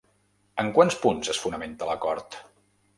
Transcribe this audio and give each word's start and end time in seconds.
En 0.63 0.71
quants 0.79 0.97
punts 1.05 1.31
es 1.37 1.43
fonamenta 1.45 1.93
l'acord? 1.95 2.43